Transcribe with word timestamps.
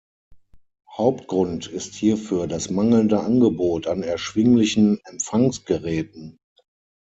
Hauptgrund 0.97 1.67
ist 1.67 1.93
hierfür 1.93 2.47
das 2.47 2.71
mangelnde 2.71 3.19
Angebot 3.19 3.85
an 3.85 4.01
erschwinglichen 4.01 4.99
Empfangsgeräten. 5.05 6.39